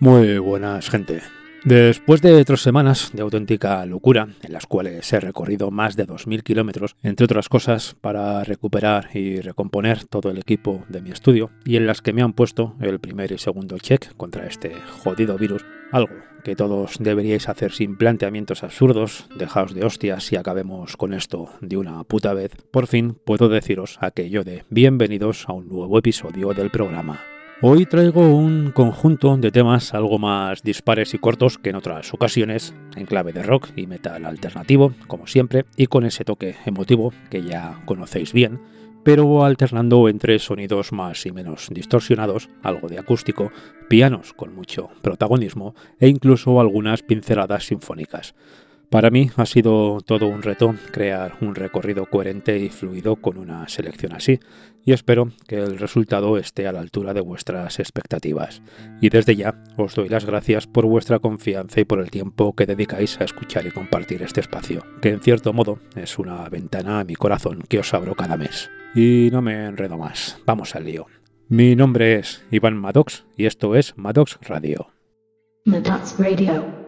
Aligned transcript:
Muy 0.00 0.38
buenas, 0.38 0.90
gente. 0.90 1.22
Después 1.64 2.20
de 2.20 2.44
tres 2.44 2.60
semanas 2.60 3.10
de 3.14 3.22
auténtica 3.22 3.86
locura, 3.86 4.28
en 4.42 4.52
las 4.52 4.66
cuales 4.66 5.10
he 5.14 5.18
recorrido 5.18 5.70
más 5.70 5.96
de 5.96 6.06
2.000 6.06 6.42
kilómetros, 6.42 6.94
entre 7.02 7.24
otras 7.24 7.48
cosas, 7.48 7.96
para 8.02 8.44
recuperar 8.44 9.08
y 9.14 9.40
recomponer 9.40 10.04
todo 10.04 10.30
el 10.30 10.36
equipo 10.36 10.84
de 10.90 11.00
mi 11.00 11.10
estudio, 11.10 11.52
y 11.64 11.76
en 11.76 11.86
las 11.86 12.02
que 12.02 12.12
me 12.12 12.20
han 12.20 12.34
puesto 12.34 12.76
el 12.80 13.00
primer 13.00 13.32
y 13.32 13.38
segundo 13.38 13.78
check 13.78 14.14
contra 14.18 14.46
este 14.46 14.74
jodido 15.02 15.38
virus, 15.38 15.64
algo 15.90 16.12
que 16.44 16.54
todos 16.54 16.98
deberíais 17.00 17.48
hacer 17.48 17.72
sin 17.72 17.96
planteamientos 17.96 18.62
absurdos, 18.62 19.26
dejaos 19.34 19.72
de 19.72 19.86
hostias 19.86 20.30
y 20.32 20.36
acabemos 20.36 20.98
con 20.98 21.14
esto 21.14 21.48
de 21.62 21.78
una 21.78 22.04
puta 22.04 22.34
vez, 22.34 22.52
por 22.70 22.88
fin 22.88 23.16
puedo 23.24 23.48
deciros 23.48 23.96
aquello 24.02 24.44
de 24.44 24.64
bienvenidos 24.68 25.48
a 25.48 25.54
un 25.54 25.66
nuevo 25.66 25.98
episodio 25.98 26.52
del 26.52 26.70
programa. 26.70 27.33
Hoy 27.66 27.86
traigo 27.86 28.28
un 28.28 28.72
conjunto 28.72 29.34
de 29.38 29.50
temas 29.50 29.94
algo 29.94 30.18
más 30.18 30.62
dispares 30.62 31.14
y 31.14 31.18
cortos 31.18 31.56
que 31.56 31.70
en 31.70 31.76
otras 31.76 32.12
ocasiones, 32.12 32.74
en 32.94 33.06
clave 33.06 33.32
de 33.32 33.42
rock 33.42 33.70
y 33.74 33.86
metal 33.86 34.26
alternativo, 34.26 34.92
como 35.06 35.26
siempre, 35.26 35.64
y 35.74 35.86
con 35.86 36.04
ese 36.04 36.26
toque 36.26 36.56
emotivo 36.66 37.14
que 37.30 37.42
ya 37.42 37.80
conocéis 37.86 38.34
bien, 38.34 38.60
pero 39.02 39.46
alternando 39.46 40.10
entre 40.10 40.38
sonidos 40.40 40.92
más 40.92 41.24
y 41.24 41.32
menos 41.32 41.68
distorsionados, 41.70 42.50
algo 42.62 42.88
de 42.88 42.98
acústico, 42.98 43.50
pianos 43.88 44.34
con 44.34 44.54
mucho 44.54 44.90
protagonismo 45.00 45.74
e 45.98 46.08
incluso 46.08 46.60
algunas 46.60 47.02
pinceladas 47.02 47.64
sinfónicas. 47.64 48.34
Para 48.90 49.10
mí 49.10 49.30
ha 49.36 49.46
sido 49.46 50.02
todo 50.02 50.26
un 50.26 50.42
reto 50.42 50.74
crear 50.92 51.38
un 51.40 51.54
recorrido 51.54 52.04
coherente 52.06 52.58
y 52.58 52.68
fluido 52.68 53.16
con 53.16 53.38
una 53.38 53.66
selección 53.68 54.12
así, 54.12 54.38
y 54.84 54.92
espero 54.92 55.30
que 55.46 55.56
el 55.56 55.78
resultado 55.78 56.36
esté 56.38 56.66
a 56.66 56.72
la 56.72 56.80
altura 56.80 57.14
de 57.14 57.20
vuestras 57.20 57.78
expectativas. 57.78 58.62
Y 59.00 59.08
desde 59.08 59.36
ya 59.36 59.62
os 59.76 59.94
doy 59.94 60.08
las 60.08 60.24
gracias 60.24 60.66
por 60.66 60.86
vuestra 60.86 61.18
confianza 61.18 61.80
y 61.80 61.84
por 61.84 62.00
el 62.00 62.10
tiempo 62.10 62.54
que 62.54 62.66
dedicáis 62.66 63.20
a 63.20 63.24
escuchar 63.24 63.66
y 63.66 63.70
compartir 63.70 64.22
este 64.22 64.40
espacio, 64.40 64.82
que 65.00 65.10
en 65.10 65.20
cierto 65.20 65.52
modo 65.52 65.78
es 65.96 66.18
una 66.18 66.48
ventana 66.48 67.00
a 67.00 67.04
mi 67.04 67.14
corazón 67.14 67.62
que 67.68 67.78
os 67.78 67.94
abro 67.94 68.14
cada 68.14 68.36
mes. 68.36 68.70
Y 68.94 69.30
no 69.32 69.42
me 69.42 69.66
enredo 69.66 69.98
más, 69.98 70.38
vamos 70.46 70.74
al 70.74 70.84
lío. 70.84 71.06
Mi 71.48 71.76
nombre 71.76 72.18
es 72.18 72.44
Iván 72.50 72.76
Maddox 72.76 73.24
y 73.36 73.46
esto 73.46 73.74
es 73.74 73.96
Maddox 73.96 74.38
Radio. 74.42 74.88
Maddox 75.66 76.18
Radio. 76.18 76.83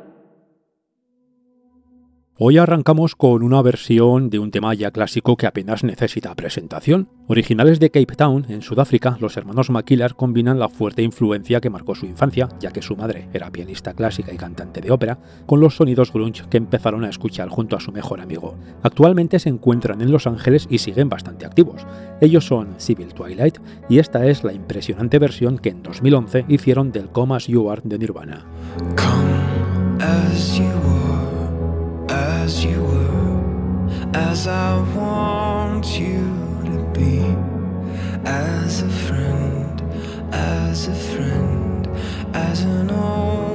Hoy 2.38 2.58
arrancamos 2.58 3.16
con 3.16 3.42
una 3.42 3.62
versión 3.62 4.28
de 4.28 4.38
un 4.38 4.50
tema 4.50 4.74
ya 4.74 4.90
clásico 4.90 5.38
que 5.38 5.46
apenas 5.46 5.84
necesita 5.84 6.34
presentación. 6.34 7.08
Originales 7.28 7.80
de 7.80 7.88
Cape 7.88 8.14
Town, 8.14 8.44
en 8.50 8.60
Sudáfrica, 8.60 9.16
los 9.20 9.38
hermanos 9.38 9.70
Maquillar 9.70 10.16
combinan 10.16 10.58
la 10.58 10.68
fuerte 10.68 11.00
influencia 11.00 11.62
que 11.62 11.70
marcó 11.70 11.94
su 11.94 12.04
infancia, 12.04 12.50
ya 12.60 12.72
que 12.72 12.82
su 12.82 12.94
madre 12.94 13.30
era 13.32 13.50
pianista 13.50 13.94
clásica 13.94 14.34
y 14.34 14.36
cantante 14.36 14.82
de 14.82 14.90
ópera, 14.90 15.18
con 15.46 15.60
los 15.60 15.76
sonidos 15.76 16.12
grunge 16.12 16.44
que 16.50 16.58
empezaron 16.58 17.04
a 17.04 17.08
escuchar 17.08 17.48
junto 17.48 17.74
a 17.74 17.80
su 17.80 17.90
mejor 17.90 18.20
amigo. 18.20 18.54
Actualmente 18.82 19.38
se 19.38 19.48
encuentran 19.48 20.02
en 20.02 20.12
Los 20.12 20.26
Ángeles 20.26 20.66
y 20.68 20.76
siguen 20.76 21.08
bastante 21.08 21.46
activos. 21.46 21.86
Ellos 22.20 22.44
son 22.44 22.74
Civil 22.76 23.14
Twilight 23.14 23.60
y 23.88 23.98
esta 23.98 24.26
es 24.26 24.44
la 24.44 24.52
impresionante 24.52 25.18
versión 25.18 25.58
que 25.58 25.70
en 25.70 25.82
2011 25.82 26.44
hicieron 26.48 26.92
del 26.92 27.08
Come 27.08 27.34
As 27.34 27.46
You 27.46 27.70
Are 27.70 27.80
de 27.82 27.98
Nirvana. 27.98 28.44
As 34.16 34.46
I 34.46 34.78
want 34.96 36.00
you 36.00 36.24
to 36.64 36.78
be, 36.98 37.20
as 38.24 38.80
a 38.80 38.88
friend, 38.88 39.82
as 40.32 40.88
a 40.88 40.94
friend, 40.94 41.86
as 42.32 42.62
an 42.62 42.90
old 42.90 43.45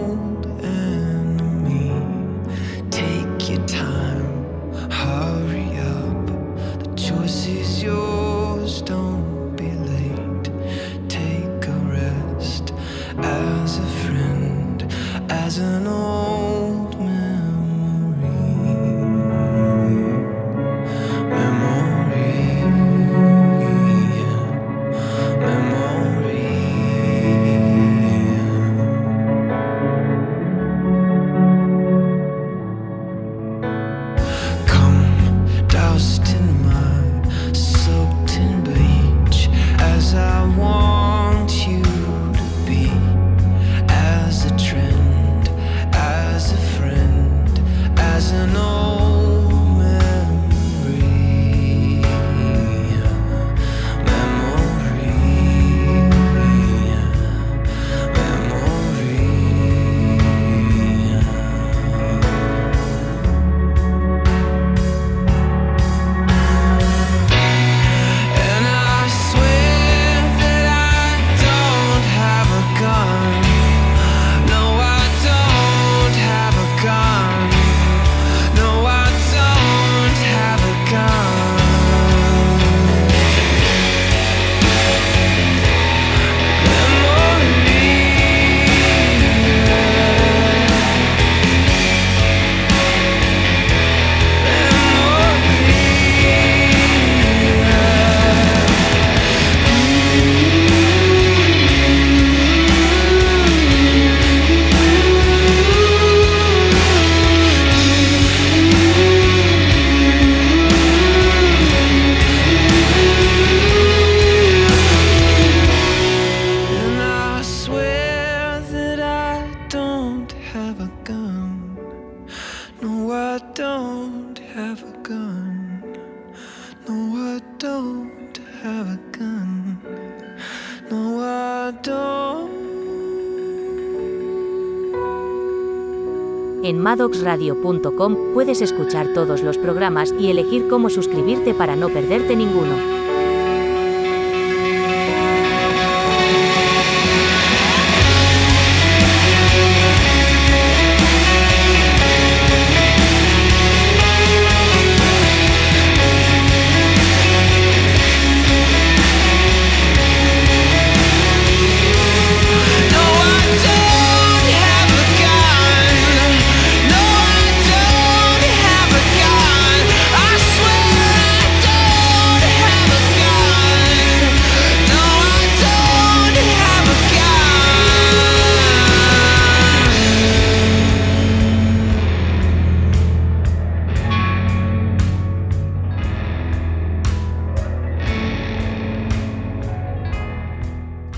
En 136.72 136.80
maddoxradio.com 136.80 138.34
puedes 138.34 138.62
escuchar 138.62 139.10
todos 139.14 139.44
los 139.44 139.58
programas 139.58 140.14
y 140.18 140.30
elegir 140.30 140.70
cómo 140.70 140.90
suscribirte 140.90 141.54
para 141.54 141.76
no 141.76 141.90
perderte 141.90 142.34
ninguno. 142.34 143.01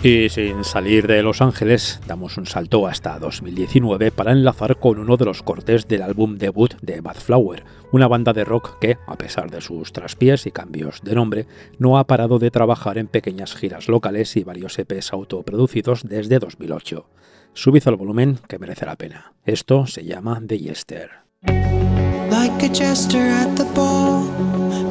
Y 0.05 0.27
sin 0.27 0.65
salir 0.65 1.07
de 1.07 1.23
Los 1.23 1.41
Ángeles, 1.41 2.01
damos 2.05 2.37
un 2.37 2.45
salto 2.45 2.87
hasta 2.87 3.17
2019 3.19 4.11
para 4.11 4.33
enlazar 4.33 4.77
con 4.77 4.99
uno 4.99 5.15
de 5.15 5.23
los 5.23 5.43
cortes 5.43 5.87
del 5.87 6.01
álbum 6.01 6.35
debut 6.35 6.73
de 6.81 6.99
Bad 6.99 7.15
Flower, 7.15 7.63
una 7.93 8.09
banda 8.09 8.33
de 8.33 8.43
rock 8.43 8.79
que, 8.81 8.97
a 9.07 9.17
pesar 9.17 9.49
de 9.49 9.61
sus 9.61 9.93
traspiés 9.93 10.45
y 10.45 10.51
cambios 10.51 10.99
de 11.03 11.15
nombre, 11.15 11.47
no 11.79 11.97
ha 11.97 12.03
parado 12.03 12.37
de 12.37 12.51
trabajar 12.51 12.97
en 12.97 13.07
pequeñas 13.07 13.55
giras 13.55 13.87
locales 13.87 14.35
y 14.35 14.43
varios 14.43 14.77
EPs 14.77 15.13
autoproducidos 15.13 16.03
desde 16.03 16.37
2008. 16.37 17.05
Subid 17.53 17.87
al 17.87 17.95
volumen 17.95 18.39
que 18.49 18.59
merece 18.59 18.85
la 18.85 18.97
pena. 18.97 19.31
Esto 19.45 19.87
se 19.87 20.03
llama 20.03 20.41
The 20.45 20.59
Yester. 20.59 21.11
Like 21.47 22.65
a 22.65 22.69
jester 22.73 23.21
at 23.21 23.55
the 23.55 23.63
ball, 23.73 24.25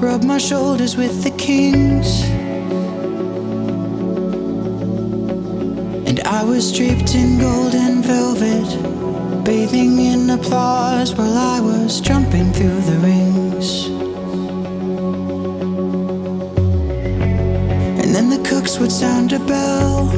rub 0.00 0.24
my 0.24 0.38
shoulders 0.38 0.96
with 0.96 1.22
the 1.22 1.32
kings. 1.32 2.24
I 6.24 6.44
was 6.44 6.72
draped 6.72 7.14
in 7.14 7.38
golden 7.38 8.02
velvet, 8.02 9.44
bathing 9.44 9.98
in 9.98 10.30
applause 10.30 11.14
while 11.14 11.36
I 11.36 11.60
was 11.60 12.00
jumping 12.00 12.52
through 12.52 12.80
the 12.82 12.98
rings. 12.98 13.86
And 18.00 18.14
then 18.14 18.30
the 18.30 18.42
cooks 18.48 18.78
would 18.78 18.92
sound 18.92 19.32
a 19.32 19.38
bell, 19.40 20.10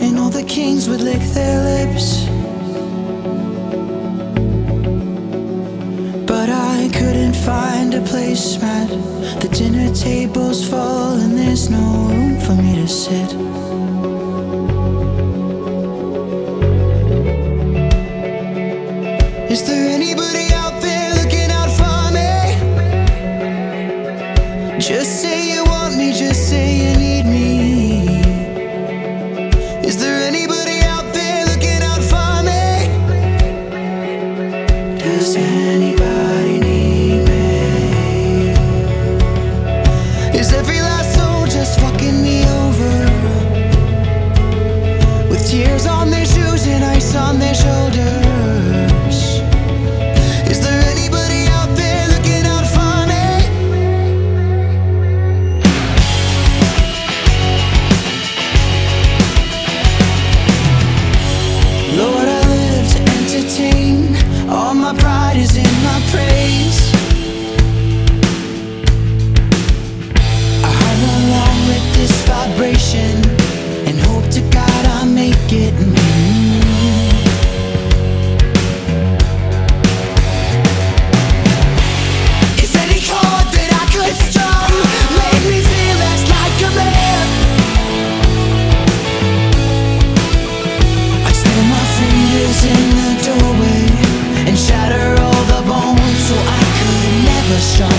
and 0.00 0.18
all 0.18 0.30
the 0.30 0.42
kings 0.42 0.88
would 0.88 1.00
lick 1.00 1.22
their 1.32 1.58
lips. 1.62 2.26
But 6.26 6.48
I 6.50 6.90
couldn't 6.92 7.36
find 7.36 7.94
a 7.94 8.00
placemat. 8.00 8.88
The 9.40 9.48
dinner 9.48 9.94
table's 9.94 10.68
full, 10.68 11.14
and 11.22 11.38
there's 11.38 11.70
no 11.70 12.08
room 12.08 12.40
for 12.40 12.54
me 12.54 12.74
to 12.76 12.88
sit. 12.88 13.32
Say 26.52 26.91
superstar 97.52 97.91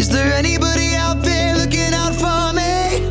Is 0.00 0.08
there 0.08 0.32
anybody 0.34 0.94
out 0.96 1.22
there 1.22 1.58
looking 1.58 1.92
out 1.92 2.14
for 2.14 2.54
me? 2.54 3.02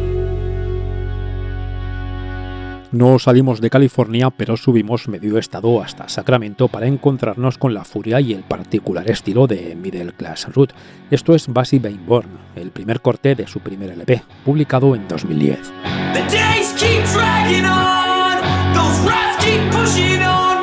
No 2.92 3.20
salimos 3.20 3.62
de 3.62 3.70
California, 3.70 4.32
pero 4.32 4.58
subimos 4.58 5.08
medio 5.08 5.38
estado 5.38 5.84
hasta 5.84 6.10
Sacramento 6.10 6.68
para 6.68 6.88
encontrarnos 6.88 7.60
con 7.60 7.76
la 7.76 7.84
furia 7.84 8.20
y 8.22 8.34
el 8.34 8.42
particular 8.42 9.08
estilo 9.12 9.46
de 9.46 9.76
Middle 9.76 10.14
Class 10.14 10.48
Root. 10.52 10.74
Esto 11.12 11.36
es 11.36 11.48
Basie 11.48 11.78
Bainborn, 11.78 12.40
el 12.56 12.72
primer 12.72 13.02
corte 13.02 13.36
de 13.36 13.46
su 13.46 13.60
primer 13.60 13.92
LP, 13.92 14.24
publicado 14.44 14.96
en 14.96 15.08
2010. 15.08 15.72
The 16.14 16.22
days 16.22 16.74
keep 16.74 17.04
dragging 17.14 17.66
on, 17.66 18.74
those 18.74 19.08
rats 19.08 19.46
keep 19.46 19.62
pushing 19.72 20.24
on. 20.24 20.59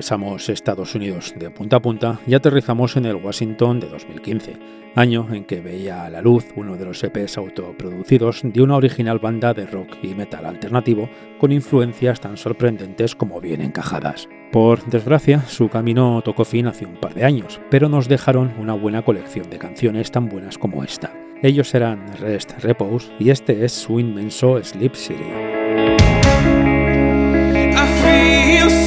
Atravesamos 0.00 0.48
Estados 0.48 0.94
Unidos 0.94 1.34
de 1.36 1.50
punta 1.50 1.76
a 1.76 1.80
punta 1.80 2.20
y 2.26 2.32
aterrizamos 2.32 2.96
en 2.96 3.04
el 3.04 3.16
Washington 3.16 3.80
de 3.80 3.88
2015, 3.90 4.56
año 4.94 5.28
en 5.30 5.44
que 5.44 5.60
veía 5.60 6.06
a 6.06 6.08
la 6.08 6.22
luz 6.22 6.46
uno 6.56 6.78
de 6.78 6.86
los 6.86 7.04
EPs 7.04 7.36
autoproducidos 7.36 8.40
de 8.42 8.62
una 8.62 8.76
original 8.76 9.18
banda 9.18 9.52
de 9.52 9.66
rock 9.66 9.98
y 10.02 10.14
metal 10.14 10.46
alternativo 10.46 11.10
con 11.38 11.52
influencias 11.52 12.18
tan 12.18 12.38
sorprendentes 12.38 13.14
como 13.14 13.42
bien 13.42 13.60
encajadas. 13.60 14.26
Por 14.50 14.82
desgracia, 14.86 15.42
su 15.42 15.68
camino 15.68 16.22
tocó 16.24 16.46
fin 16.46 16.66
hace 16.66 16.86
un 16.86 16.96
par 16.96 17.12
de 17.12 17.26
años, 17.26 17.60
pero 17.68 17.90
nos 17.90 18.08
dejaron 18.08 18.54
una 18.58 18.72
buena 18.72 19.02
colección 19.02 19.50
de 19.50 19.58
canciones 19.58 20.10
tan 20.10 20.30
buenas 20.30 20.56
como 20.56 20.82
esta. 20.82 21.12
Ellos 21.42 21.74
eran 21.74 22.06
Rest 22.16 22.52
Repose 22.62 23.12
y 23.18 23.28
este 23.28 23.66
es 23.66 23.72
su 23.72 24.00
inmenso 24.00 24.64
Sleep 24.64 24.94
City. 24.94 25.50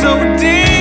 So 0.04 0.16
damn 0.16 0.73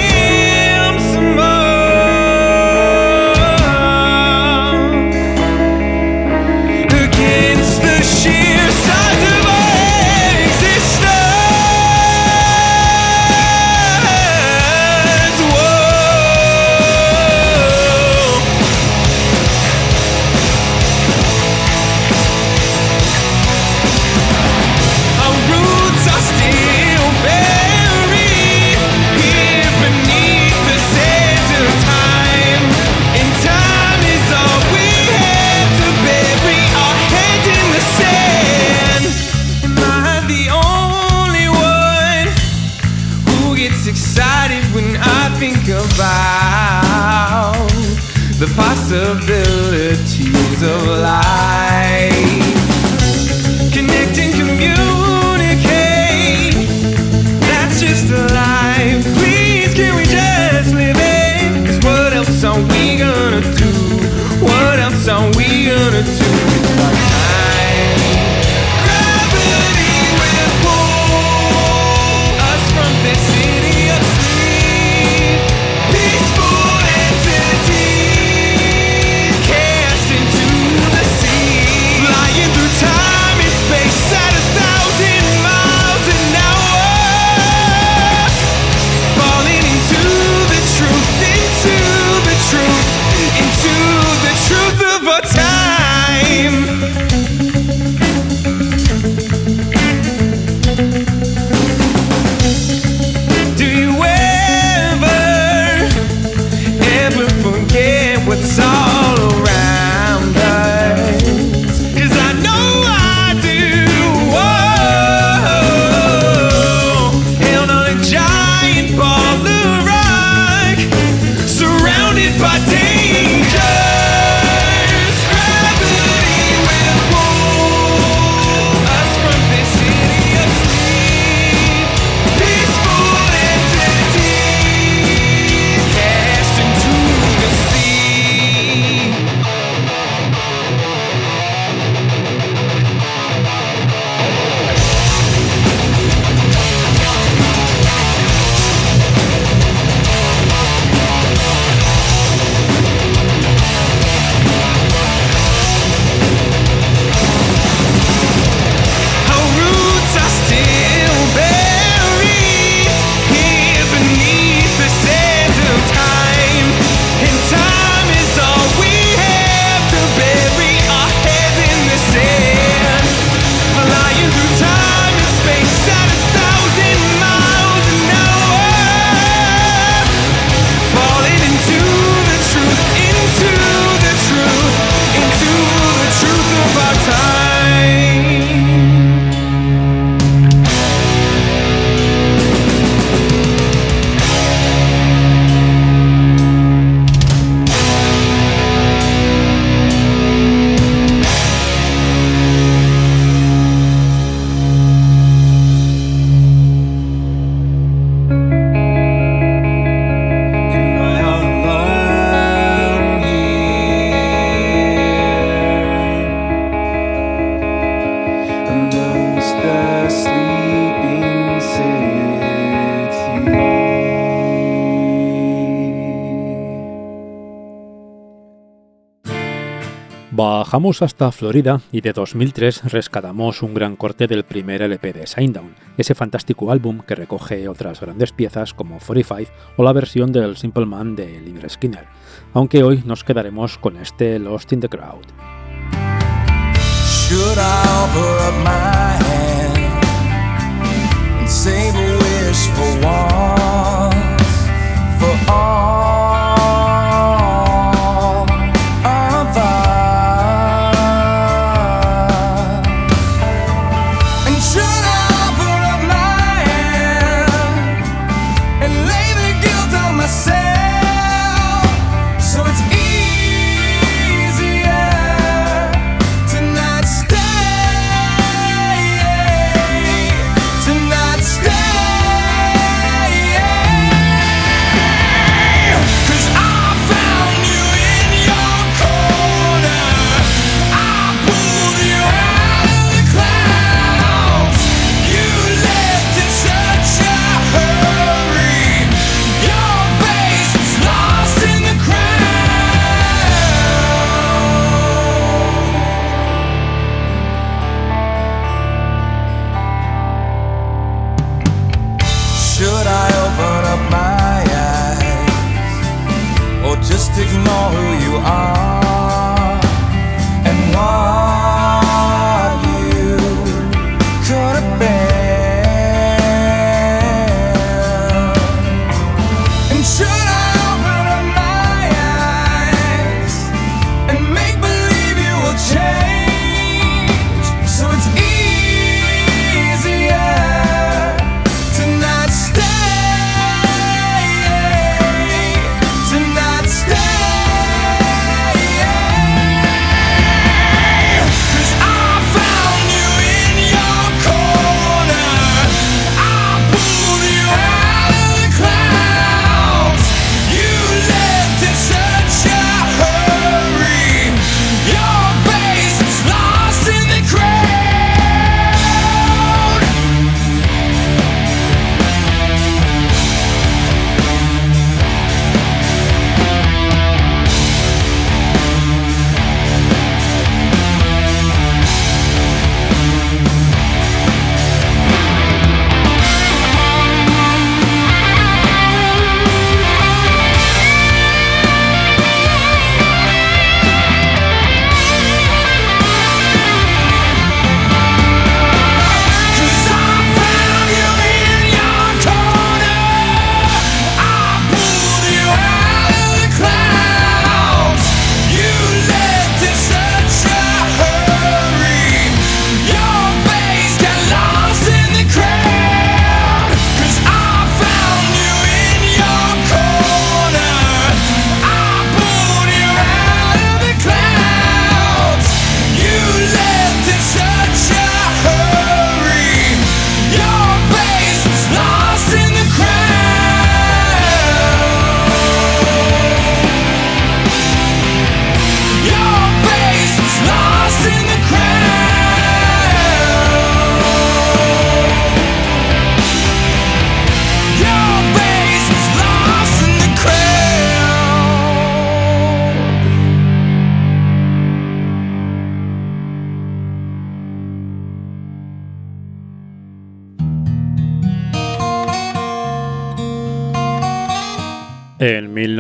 Bajamos 230.73 231.03
hasta 231.03 231.31
Florida 231.33 231.83
y 231.93 232.01
de 232.01 232.15
2003 232.15 232.91
rescatamos 232.91 233.61
un 233.61 233.75
gran 233.75 233.95
corte 233.95 234.27
del 234.27 234.43
primer 234.43 234.81
LP 234.81 235.13
de 235.13 235.27
Shinedown, 235.27 235.75
ese 235.99 236.15
fantástico 236.15 236.73
álbum 236.73 237.01
que 237.01 237.15
recoge 237.15 237.69
otras 237.69 238.01
grandes 238.01 238.33
piezas 238.33 238.73
como 238.73 238.99
45 238.99 239.53
o 239.77 239.83
la 239.83 239.93
versión 239.93 240.33
del 240.33 240.57
Simple 240.57 240.87
Man 240.87 241.15
de 241.15 241.43
Lynyrd 241.43 241.69
Skinner, 241.69 242.07
aunque 242.55 242.83
hoy 242.83 243.03
nos 243.05 243.23
quedaremos 243.23 243.77
con 243.77 243.99
este 243.99 244.39
Lost 244.39 244.73
in 244.73 244.81
the 244.81 244.89
Crowd. 244.89 245.27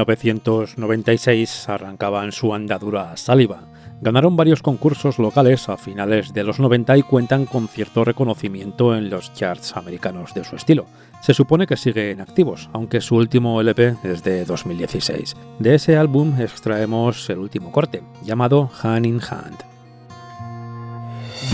1996 0.06 1.68
arrancaban 1.68 2.32
su 2.32 2.54
andadura 2.54 3.12
a 3.12 3.16
Saliva. 3.16 3.62
Ganaron 4.00 4.36
varios 4.36 4.62
concursos 4.62 5.18
locales 5.18 5.68
a 5.68 5.76
finales 5.76 6.32
de 6.32 6.42
los 6.42 6.58
90 6.58 6.96
y 6.96 7.02
cuentan 7.02 7.46
con 7.46 7.68
cierto 7.68 8.04
reconocimiento 8.04 8.96
en 8.96 9.10
los 9.10 9.32
charts 9.32 9.76
americanos 9.76 10.34
de 10.34 10.44
su 10.44 10.56
estilo. 10.56 10.86
Se 11.20 11.34
supone 11.34 11.68
que 11.68 11.76
siguen 11.76 12.20
activos, 12.20 12.68
aunque 12.72 13.00
su 13.00 13.14
último 13.14 13.60
LP 13.60 13.94
es 14.02 14.24
de 14.24 14.44
2016. 14.44 15.36
De 15.60 15.76
ese 15.76 15.96
álbum 15.96 16.40
extraemos 16.40 17.30
el 17.30 17.38
último 17.38 17.70
corte, 17.70 18.02
llamado 18.24 18.70
Hand 18.82 19.06
in 19.06 19.20
Hand. 19.20 19.58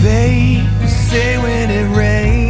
They 0.01 0.63
say 0.87 1.37
when 1.37 1.69
it 1.69 1.95
rains. 1.95 2.48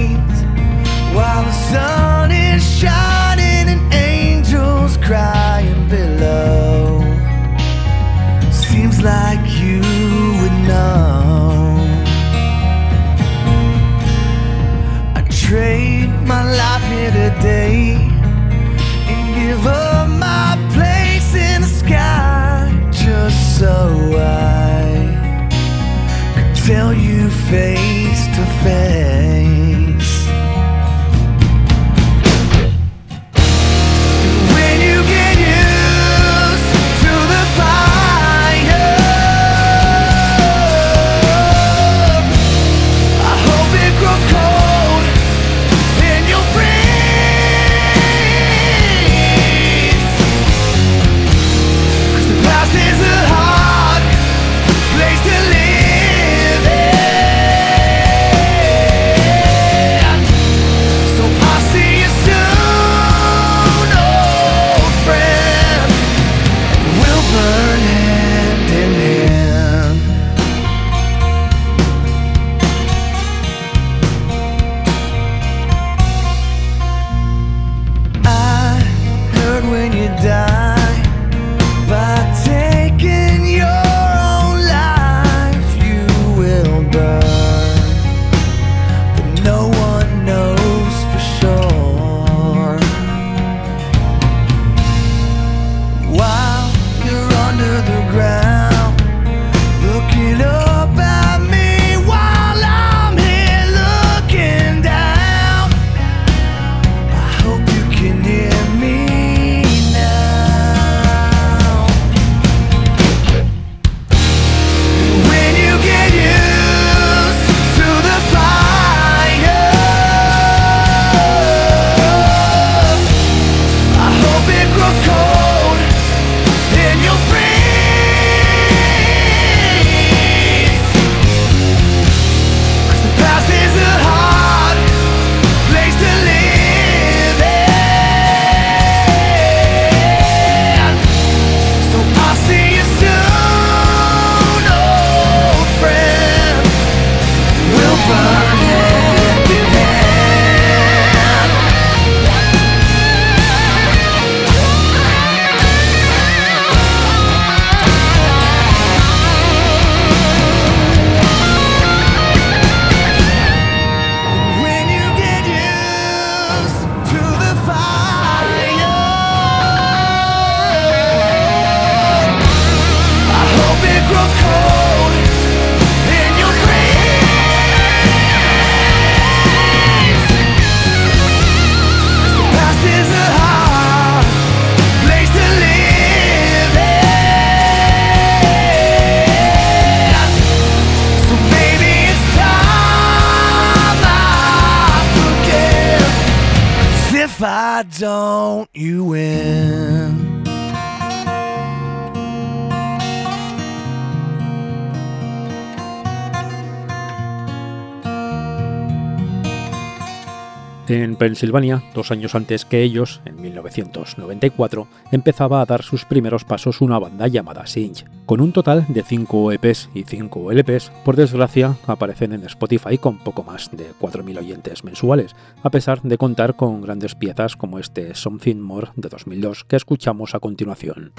Pensilvania, 211.19 211.83
dos 211.93 212.09
años 212.09 212.33
antes 212.33 212.65
que 212.65 212.81
ellos, 212.81 213.21
en 213.25 213.39
1994, 213.39 214.87
empezaba 215.11 215.61
a 215.61 215.65
dar 215.65 215.83
sus 215.83 216.05
primeros 216.05 216.45
pasos 216.45 216.81
una 216.81 216.97
banda 216.97 217.27
llamada 217.27 217.67
Sinch. 217.67 218.05
Con 218.25 218.41
un 218.41 218.51
total 218.51 218.85
de 218.89 219.03
5 219.03 219.51
EPs 219.51 219.89
y 219.93 220.03
5 220.03 220.51
LPs, 220.51 220.91
por 221.05 221.15
desgracia, 221.15 221.75
aparecen 221.85 222.33
en 222.33 222.45
Spotify 222.45 222.97
con 222.97 223.19
poco 223.19 223.43
más 223.43 223.69
de 223.71 223.91
4.000 223.99 224.39
oyentes 224.39 224.83
mensuales, 224.83 225.35
a 225.61 225.69
pesar 225.69 226.01
de 226.01 226.17
contar 226.17 226.55
con 226.55 226.81
grandes 226.81 227.13
piezas 227.13 227.55
como 227.55 227.77
este 227.77 228.15
Something 228.15 228.57
More 228.57 228.87
de 228.95 229.09
2002 229.09 229.65
que 229.65 229.75
escuchamos 229.75 230.33
a 230.33 230.39
continuación. 230.39 231.11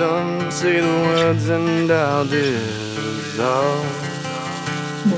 Don't 0.00 0.50
say 0.50 0.80
the 0.80 0.86
words 0.86 1.50
and 1.50 1.90
I'll 1.90 2.24
dissolve. 2.24 3.84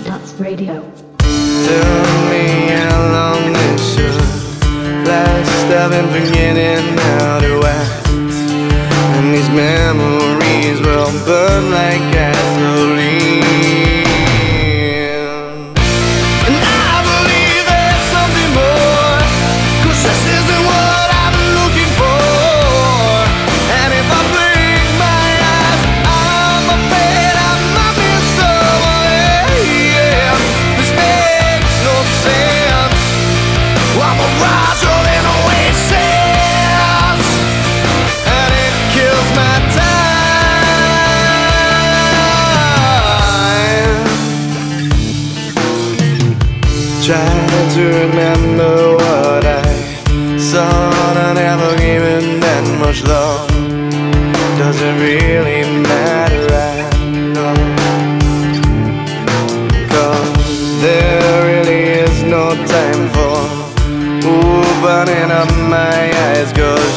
Nuts 0.04 0.32
Radio. 0.40 0.82
Tell 1.18 2.10
me 2.32 2.44
how 2.74 2.98
long 3.16 3.52
this 3.52 3.94
should 3.94 5.06
last. 5.06 5.70
I've 5.70 5.90
been 5.92 6.08
forgetting 6.10 6.98
how 6.98 7.38
to 7.38 7.62
act, 7.64 8.08
and 8.08 9.32
these 9.32 9.50
memories 9.50 10.80
will 10.80 11.12
burn 11.26 11.70
like 11.70 12.02
gasoline. 12.12 13.01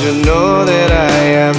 to 0.05 0.13
know 0.21 0.63
that 0.63 0.91
I 0.91 1.23
am 1.33 1.55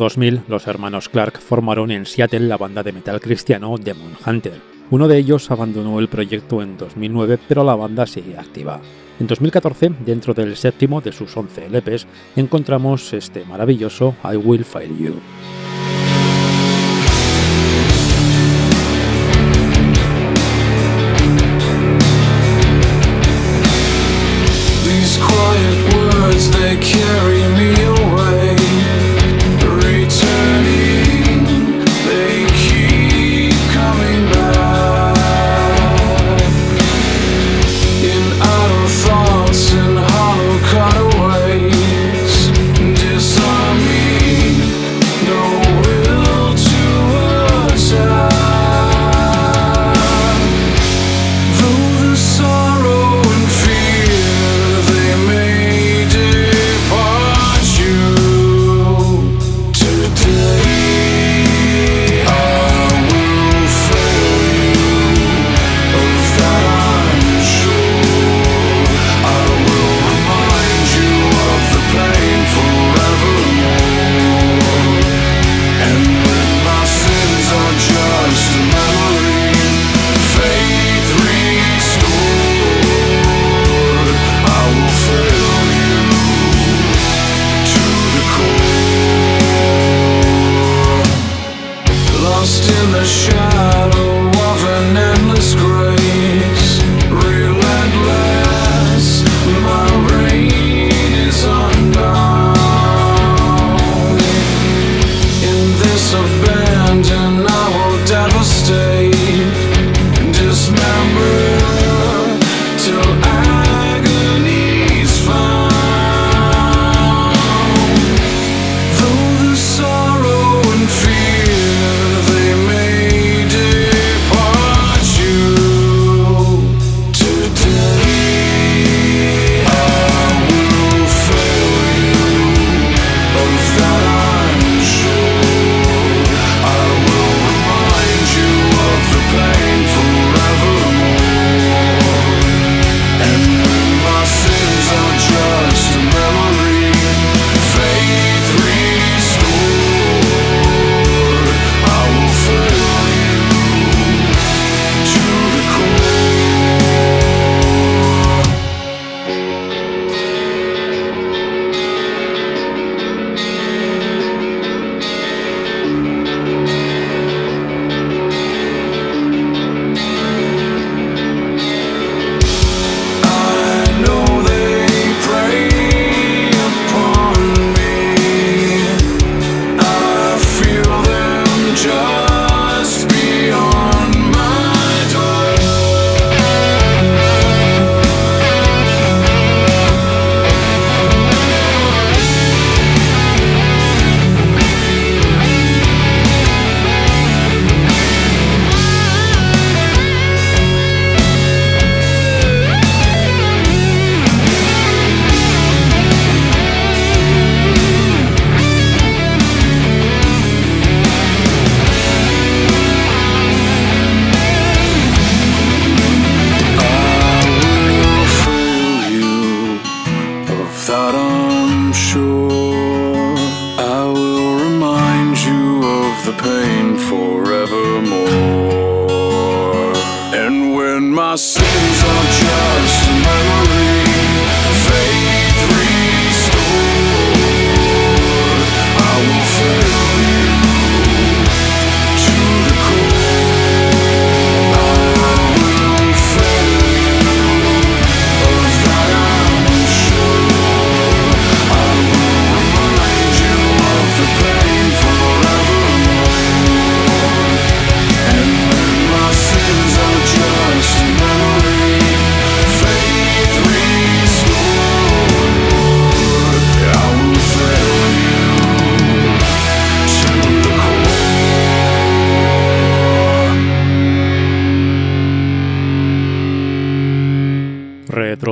2000, 0.00 0.44
los 0.48 0.66
hermanos 0.66 1.10
Clark 1.10 1.40
formaron 1.40 1.90
en 1.90 2.06
Seattle 2.06 2.48
la 2.48 2.56
banda 2.56 2.82
de 2.82 2.90
metal 2.90 3.20
cristiano 3.20 3.76
Demon 3.76 4.16
Hunter. 4.26 4.58
Uno 4.90 5.06
de 5.06 5.18
ellos 5.18 5.50
abandonó 5.50 5.98
el 5.98 6.08
proyecto 6.08 6.62
en 6.62 6.78
2009, 6.78 7.38
pero 7.46 7.64
la 7.64 7.74
banda 7.74 8.06
sigue 8.06 8.38
activa. 8.38 8.80
En 9.20 9.26
2014, 9.26 9.92
dentro 10.06 10.32
del 10.32 10.56
séptimo 10.56 11.02
de 11.02 11.12
sus 11.12 11.36
11 11.36 11.68
LPs, 11.68 12.06
encontramos 12.34 13.12
este 13.12 13.44
maravilloso 13.44 14.16
I 14.24 14.36
Will 14.36 14.64
Fail 14.64 14.96
You. 14.96 15.69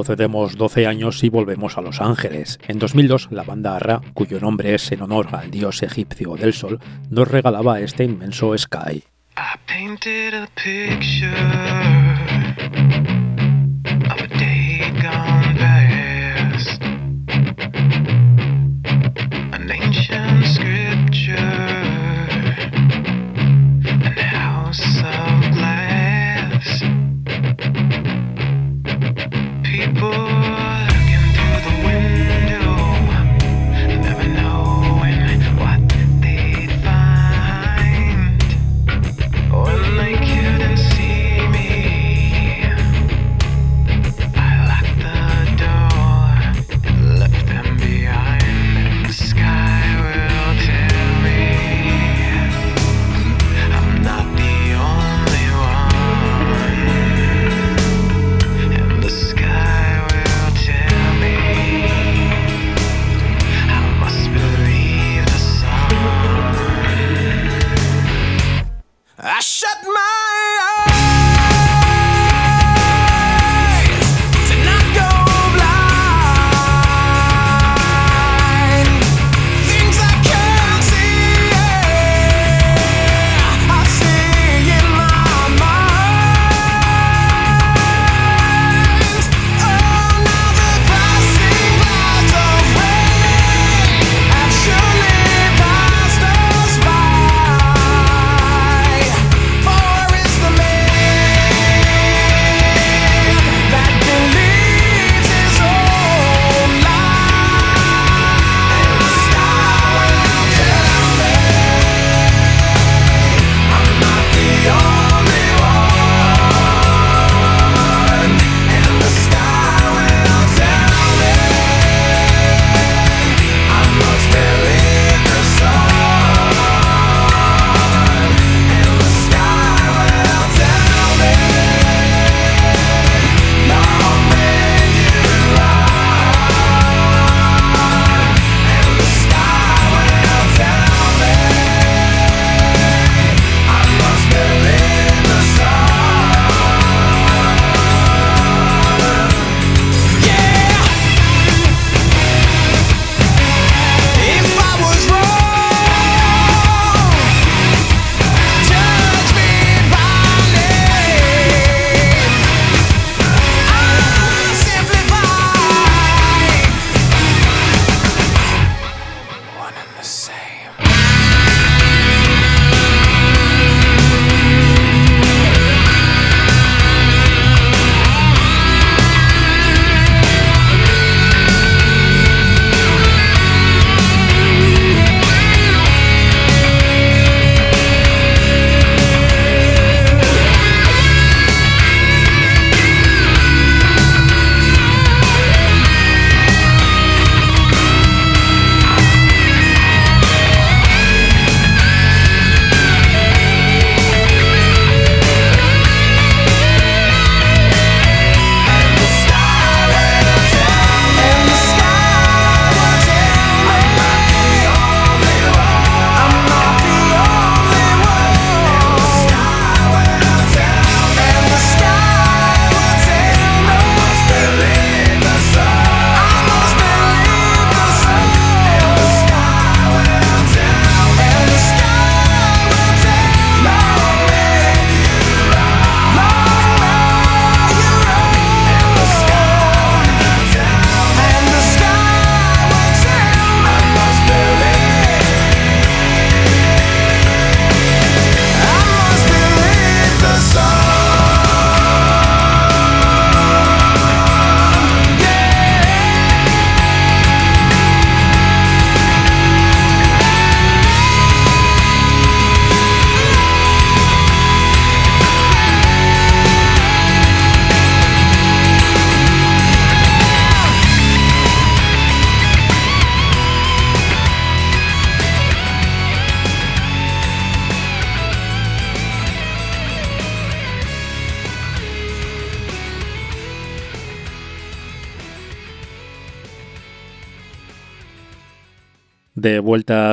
retrocedemos 0.08 0.56
12 0.56 0.86
años 0.86 1.22
y 1.22 1.28
volvemos 1.28 1.76
a 1.76 1.82
Los 1.82 2.00
Ángeles. 2.00 2.58
En 2.66 2.78
2002, 2.78 3.28
la 3.30 3.42
banda 3.42 3.78
Ra, 3.78 4.00
cuyo 4.14 4.40
nombre 4.40 4.74
es 4.74 4.90
en 4.90 5.02
honor 5.02 5.28
al 5.32 5.50
dios 5.50 5.82
egipcio 5.82 6.34
del 6.36 6.54
sol, 6.54 6.80
nos 7.10 7.28
regalaba 7.28 7.80
este 7.80 8.04
inmenso 8.04 8.56
sky. 8.56 9.04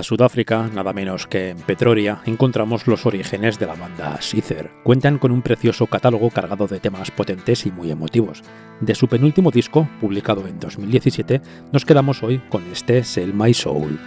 Sudáfrica, 0.06 0.70
nada 0.74 0.93
menos 0.93 1.28
que 1.28 1.49
en 1.49 1.58
Pretoria, 1.58 2.22
encontramos 2.26 2.88
los 2.88 3.06
orígenes 3.06 3.58
de 3.60 3.66
la 3.66 3.74
banda 3.74 4.22
Seether. 4.22 4.72
Cuentan 4.84 5.18
con 5.18 5.32
un 5.32 5.41
precioso 5.41 5.88
catálogo 5.88 6.30
cargado 6.30 6.68
de 6.68 6.80
temas 6.80 7.12
potentes 7.12 7.66
y 7.66 7.72
muy 7.72 7.91
emotivos. 7.91 8.43
De 8.80 8.93
su 8.95 9.08
penúltimo 9.08 9.51
disco, 9.51 9.89
publicado 9.99 10.47
en 10.47 10.60
2017, 10.60 11.41
nos 11.72 11.86
quedamos 11.86 12.22
hoy 12.24 12.39
con 12.49 12.64
este 12.72 13.03
Sell 13.03 13.34
My 13.34 13.53
Soul. 13.53 13.99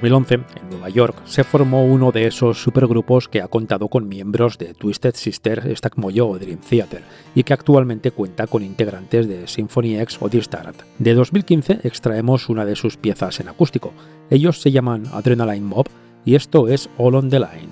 2011, 0.00 0.34
en 0.34 0.44
Nueva 0.70 0.88
York, 0.88 1.14
se 1.26 1.44
formó 1.44 1.84
uno 1.84 2.10
de 2.10 2.26
esos 2.26 2.62
supergrupos 2.62 3.28
que 3.28 3.42
ha 3.42 3.48
contado 3.48 3.88
con 3.88 4.08
miembros 4.08 4.56
de 4.56 4.72
Twisted 4.72 5.14
Sister, 5.14 5.76
Stack 5.76 5.98
Moyo 5.98 6.26
o 6.26 6.38
Dream 6.38 6.58
Theater, 6.58 7.02
y 7.34 7.42
que 7.42 7.52
actualmente 7.52 8.10
cuenta 8.10 8.46
con 8.46 8.62
integrantes 8.62 9.28
de 9.28 9.46
Symphony 9.46 9.98
X 9.98 10.16
o 10.20 10.30
Distart. 10.30 10.82
De 10.98 11.12
2015 11.12 11.80
extraemos 11.82 12.48
una 12.48 12.64
de 12.64 12.76
sus 12.76 12.96
piezas 12.96 13.40
en 13.40 13.48
acústico. 13.48 13.92
Ellos 14.30 14.62
se 14.62 14.72
llaman 14.72 15.04
Adrenaline 15.12 15.66
Mob 15.66 15.88
y 16.24 16.34
esto 16.34 16.68
es 16.68 16.88
All 16.96 17.16
on 17.16 17.28
the 17.28 17.38
Line. 17.38 17.68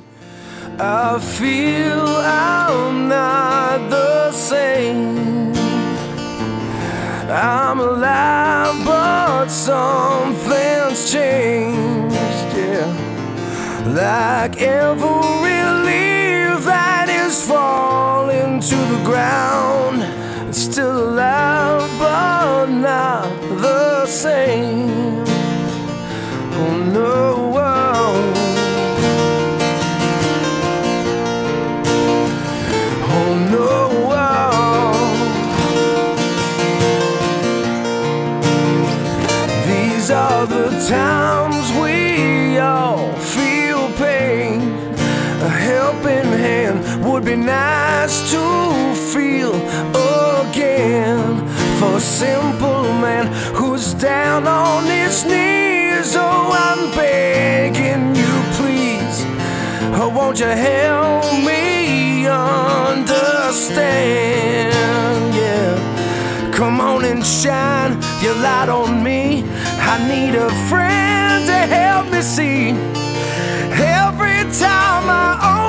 I'm 7.31 7.79
alive, 7.79 8.87
but 8.87 9.49
something's 9.49 11.13
changed. 11.13 12.57
Yeah, 12.57 12.89
like 13.87 14.57
every 14.63 15.63
leaf 15.85 16.65
that 16.65 17.09
is 17.11 17.47
falling 17.47 18.61
to 18.61 18.77
the 18.77 19.03
ground. 19.05 20.03
It's 20.49 20.63
still 20.63 21.11
alive, 21.11 21.91
but 21.99 22.67
not 22.67 23.29
the 23.61 24.07
same. 24.07 25.25
Oh 26.55 26.91
no. 26.95 27.59
Oh. 27.59 28.38
Sometimes 40.09 41.69
we 41.83 42.57
all 42.57 43.13
feel 43.13 43.93
pain. 43.99 44.63
A 45.43 45.51
helping 45.51 46.33
hand 46.33 47.05
would 47.05 47.27
be 47.27 47.37
nice 47.37 48.31
to 48.31 48.95
feel 49.13 49.55
again. 50.41 51.47
For 51.79 51.97
a 51.99 52.01
simple 52.01 52.85
man 53.05 53.27
who's 53.55 53.93
down 53.93 54.47
on 54.47 54.87
his 54.87 55.27
knees. 55.27 56.17
Oh, 56.17 56.53
I'm 56.55 56.91
begging 56.97 58.15
you, 58.15 58.43
please. 58.57 59.27
Oh, 59.93 60.09
won't 60.09 60.41
you 60.41 60.47
help 60.47 61.25
me 61.45 62.27
understand? 62.27 63.75
Yeah. 65.35 65.77
Come 66.51 66.81
on 66.81 67.05
and 67.05 67.23
shine 67.23 68.01
your 68.23 68.37
light 68.37 68.71
on 68.71 69.03
me. 69.05 69.45
I 69.91 69.97
need 70.07 70.35
a 70.35 70.51
friend 70.69 71.47
to 71.47 71.59
help 71.75 72.13
me 72.13 72.21
see. 72.21 72.73
Every 73.73 74.45
time 74.53 75.09
I 75.09 75.31
open 75.41 75.68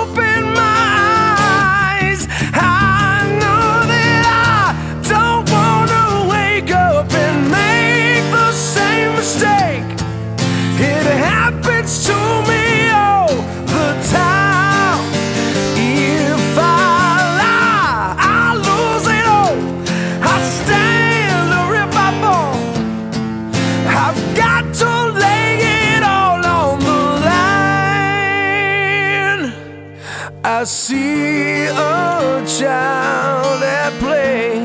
I 30.59 30.65
see 30.65 31.67
a 31.67 32.43
child 32.45 33.63
at 33.63 33.93
play. 33.97 34.59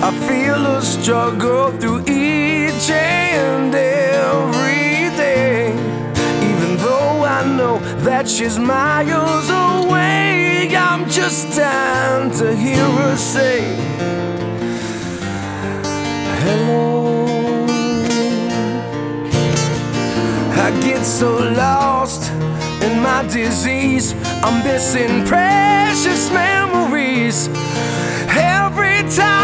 I 0.00 0.10
feel 0.26 0.64
a 0.64 0.80
struggle 0.80 1.70
through 1.72 2.00
each 2.08 2.88
and 2.88 3.74
every 3.74 5.14
day. 5.18 5.74
Even 6.48 6.78
though 6.78 7.24
I 7.24 7.44
know 7.44 7.78
that 8.06 8.26
she's 8.26 8.58
miles 8.58 9.50
away, 9.50 10.74
I'm 10.74 11.06
just 11.10 11.58
dying 11.58 12.30
to 12.38 12.56
hear 12.56 12.82
her 12.82 13.14
say, 13.14 13.60
Hello. 16.40 17.66
I 20.64 20.70
get 20.80 21.04
so 21.04 21.36
lost 21.36 22.21
in 22.84 23.00
my 23.00 23.22
disease. 23.28 24.14
I'm 24.42 24.62
missing 24.64 25.24
precious 25.24 26.30
memories. 26.30 27.48
Every 28.28 29.02
time 29.16 29.41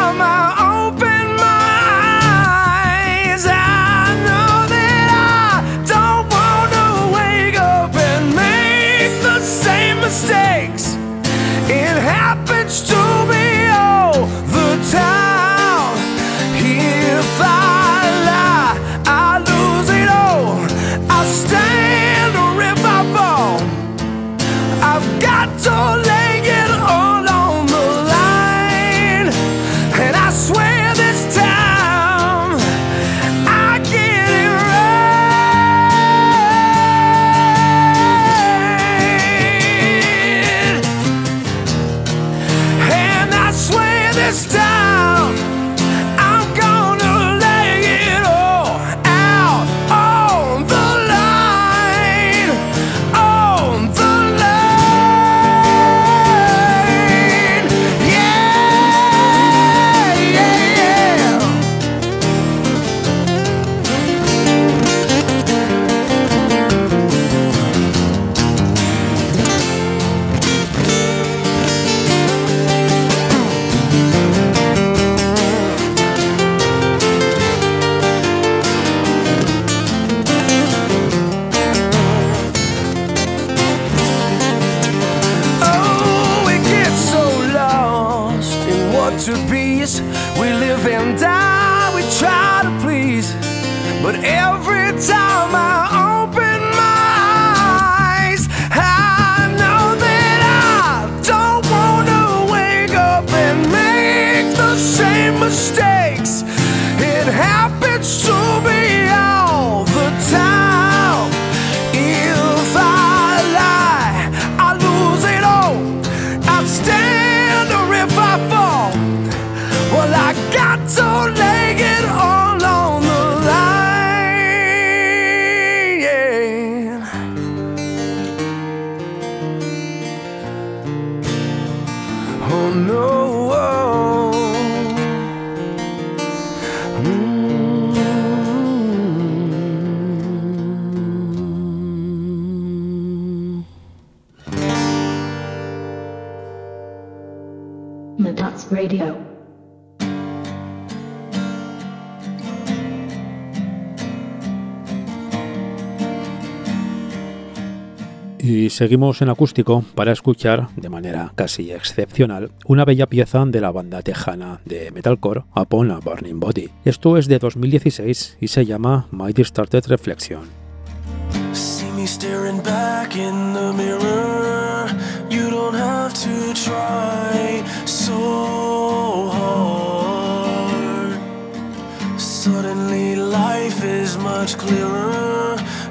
seguimos 158.78 159.20
en 159.22 159.28
acústico 159.28 159.84
para 159.96 160.12
escuchar, 160.12 160.68
de 160.76 160.88
manera 160.88 161.32
casi 161.34 161.72
excepcional, 161.72 162.52
una 162.64 162.84
bella 162.84 163.08
pieza 163.08 163.44
de 163.44 163.60
la 163.60 163.72
banda 163.72 164.02
tejana 164.02 164.60
de 164.64 164.92
metalcore 164.92 165.42
Upon 165.56 165.90
a 165.90 165.98
Burning 165.98 166.38
Body. 166.38 166.70
Esto 166.84 167.16
es 167.16 167.26
de 167.26 167.40
2016 167.40 168.36
y 168.40 168.46
se 168.46 168.64
llama 168.66 169.08
My 169.10 169.32
Distorted 169.32 169.84
Reflection. 169.88 170.42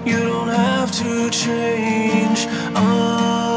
You 0.07 0.19
don't 0.19 0.47
have 0.47 0.89
to 1.03 1.29
change. 1.29 2.45
A 2.75 3.56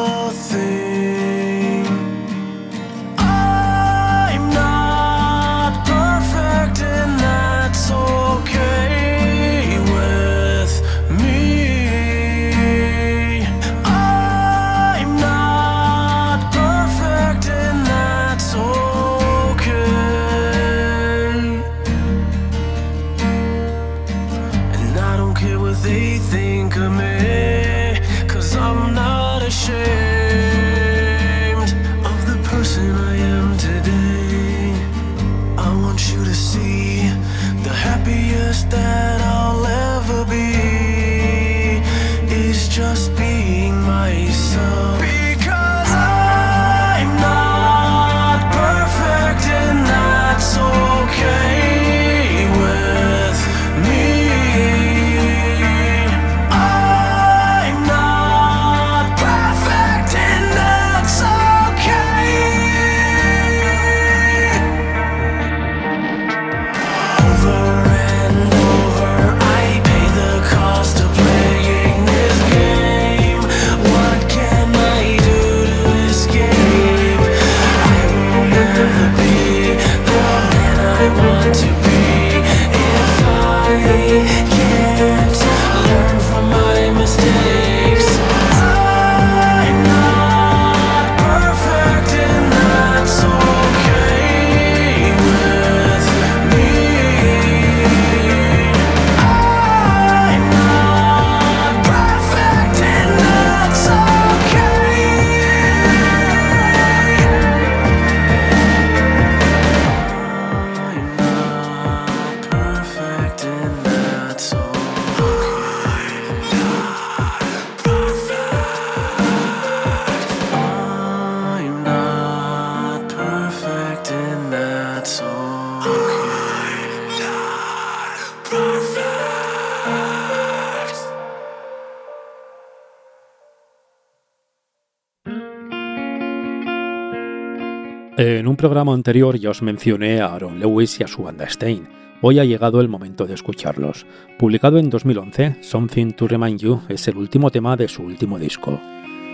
un 138.51 138.57
programa 138.57 138.92
anterior 138.92 139.38
ya 139.38 139.51
os 139.51 139.62
mencioné 139.62 140.20
a 140.20 140.34
Aaron 140.34 140.59
Lewis 140.59 140.98
y 140.98 141.05
a 141.05 141.07
su 141.07 141.22
banda 141.22 141.48
Stein. 141.48 141.88
Hoy 142.20 142.40
ha 142.40 142.44
llegado 142.44 142.80
el 142.80 142.88
momento 142.88 143.26
de 143.26 143.34
escucharlos. 143.34 144.05
Publicado 144.38 144.78
en 144.78 144.90
2011, 144.90 145.62
Something 145.62 146.11
to 146.12 146.26
Remind 146.26 146.59
You 146.61 146.82
es 146.88 147.07
el 147.09 147.16
último 147.16 147.51
tema 147.51 147.76
de 147.76 147.86
su 147.88 148.03
último 148.03 148.38
disco. 148.38 148.80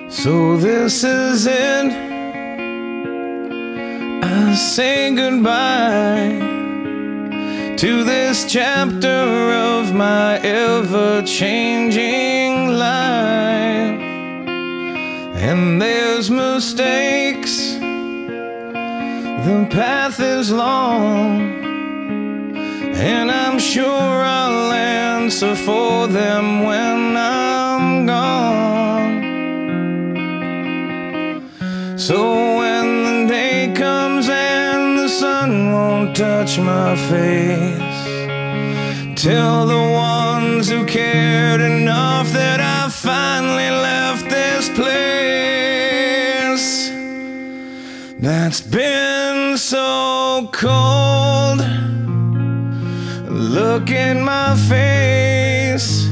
So 0.09 0.59
this 0.59 1.03
is 1.03 1.47
it. 1.47 1.93
I 4.23 4.55
say 4.55 5.11
goodbye 5.15 6.39
to 7.77 8.05
this 8.05 8.47
chapter 8.47 9.51
of 9.53 9.93
my 9.95 10.39
ever 10.43 11.23
changing 11.25 12.69
life. 12.69 13.99
And 15.39 15.81
there's 15.81 16.31
mistakes, 16.31 17.66
the 19.47 19.67
path 19.71 20.19
is 20.19 20.51
long. 20.51 21.41
And 22.97 23.31
I'm 23.31 23.61
sure 23.61 24.25
I'll 24.41 24.73
answer 24.73 25.55
for 25.55 26.09
them 26.09 26.65
when 26.65 27.17
I'm 27.17 28.07
gone. 28.07 29.23
So 31.97 32.59
when 32.59 32.87
the 33.05 33.27
day 33.29 33.73
comes 33.73 34.29
and 34.29 34.99
the 34.99 35.09
sun 35.09 35.71
won't 35.71 36.17
touch 36.17 36.59
my 36.59 36.97
face, 36.97 38.05
tell 39.23 39.65
the 39.69 39.85
ones 39.93 40.69
who 40.69 40.85
cared 40.87 41.61
enough 41.61 42.33
that 42.33 42.61
I 42.61 42.89
finally 42.89 43.71
left 43.71 44.29
this 44.29 44.69
place 44.71 45.07
that's 48.19 48.61
been 48.61 49.16
so 49.57 50.49
cold. 50.53 51.61
Look 53.29 53.91
in 53.91 54.23
my 54.23 54.55
face. 54.69 56.07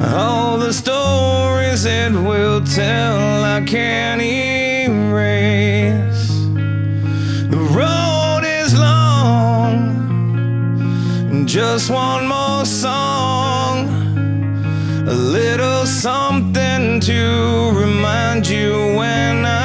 All 0.00 0.58
the 0.58 0.72
stories 0.72 1.84
it 1.84 2.12
will 2.12 2.64
tell, 2.64 3.44
I 3.44 3.62
can't 3.64 4.20
erase. 4.20 6.28
The 7.50 7.58
road 7.70 8.42
is 8.44 8.76
long, 8.78 9.86
just 11.46 11.90
one 11.90 12.26
more 12.26 12.64
song. 12.64 13.88
A 15.06 15.14
little 15.14 15.86
something 15.86 16.98
to 17.00 17.70
remind 17.74 18.48
you 18.48 18.96
when 18.96 19.44
I'm 19.44 19.63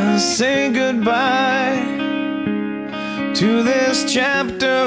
I 0.00 0.16
say 0.16 0.70
goodbye 0.70 1.82
to 3.34 3.62
this 3.64 4.04
chapter 4.12 4.78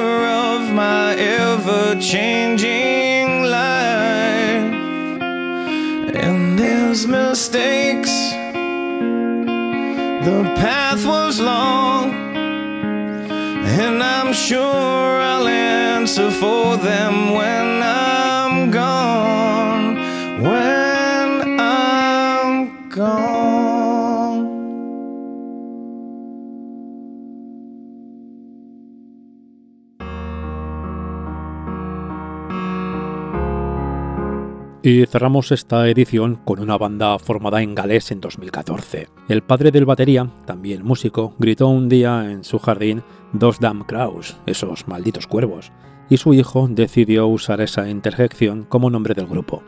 of 0.48 0.72
my 0.72 1.16
ever 1.16 2.00
changing 2.00 3.44
life. 3.44 4.72
And 6.26 6.58
there's 6.58 7.08
mistakes. 7.08 8.14
The 10.28 10.40
path 10.64 11.06
was 11.06 11.42
long. 11.42 12.06
And 13.82 14.02
I'm 14.02 14.34
sure 14.34 15.22
I'll 15.32 15.48
answer 15.48 16.32
for 16.32 16.78
them 16.78 17.34
when 17.34 17.84
I'm 17.84 18.11
Y 34.84 35.06
cerramos 35.06 35.52
esta 35.52 35.88
edición 35.88 36.38
con 36.44 36.60
una 36.60 36.76
banda 36.76 37.20
formada 37.20 37.62
en 37.62 37.76
Gales 37.76 38.12
en 38.12 38.20
2014. 38.20 39.10
El 39.28 39.44
padre 39.44 39.70
del 39.70 39.86
batería, 39.86 40.28
también 40.46 40.84
músico, 40.84 41.36
gritó 41.38 41.68
un 41.68 41.88
día 41.88 42.32
en 42.32 42.44
su 42.44 42.58
jardín 42.58 43.04
Dos 43.32 43.60
damn 43.60 43.84
crows, 43.84 44.38
esos 44.48 44.88
malditos 44.88 45.28
cuervos, 45.28 45.72
y 46.10 46.18
su 46.18 46.34
hijo 46.34 46.68
decidió 46.68 47.28
usar 47.28 47.62
esa 47.62 47.88
interjección 47.90 48.64
como 48.64 48.90
nombre 48.90 49.14
del 49.14 49.28
grupo. 49.28 49.62